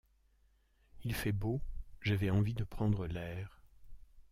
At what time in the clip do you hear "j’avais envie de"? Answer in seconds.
2.01-2.63